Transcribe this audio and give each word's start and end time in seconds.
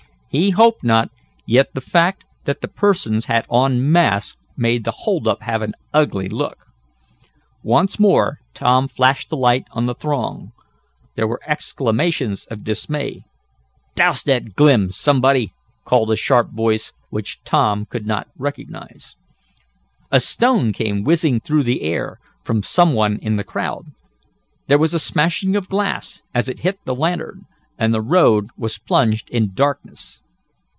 He 0.33 0.51
hoped 0.51 0.81
not, 0.81 1.11
yet 1.45 1.73
the 1.73 1.81
fact 1.81 2.23
that 2.45 2.61
the 2.61 2.69
persons 2.69 3.25
had 3.25 3.45
on 3.49 3.91
masks 3.91 4.37
made 4.55 4.85
the 4.85 4.93
hold 4.99 5.27
up 5.27 5.41
have 5.41 5.61
an 5.61 5.73
ugly 5.93 6.29
look. 6.29 6.67
Once 7.63 7.99
more 7.99 8.39
Tom 8.53 8.87
flashed 8.87 9.27
the 9.29 9.35
light 9.35 9.65
on 9.71 9.87
the 9.87 9.93
throng. 9.93 10.53
There 11.15 11.27
were 11.27 11.41
exclamations 11.45 12.45
of 12.45 12.63
dismay. 12.63 13.25
"Douse 13.95 14.23
that 14.23 14.55
glim, 14.55 14.89
somebody!" 14.91 15.51
called 15.83 16.11
a 16.11 16.15
sharp 16.15 16.51
voice, 16.53 16.93
which 17.09 17.43
Tom 17.43 17.85
could 17.85 18.05
not 18.07 18.29
recognize. 18.37 19.17
A 20.13 20.21
stone 20.21 20.71
came 20.71 21.03
whizzing 21.03 21.41
through 21.41 21.63
the 21.63 21.81
air, 21.81 22.21
from 22.41 22.63
some 22.63 22.93
one 22.93 23.17
in 23.17 23.35
the 23.35 23.43
crowd. 23.43 23.87
There 24.67 24.79
was 24.79 24.93
a 24.93 24.97
smashing 24.97 25.57
of 25.57 25.67
glass 25.67 26.23
as 26.33 26.47
it 26.47 26.59
hit 26.59 26.79
the 26.85 26.95
lantern, 26.95 27.47
and 27.79 27.93
the 27.95 28.01
road 28.01 28.47
was 28.55 28.77
plunged 28.77 29.27
in 29.31 29.51
darkness. 29.55 30.19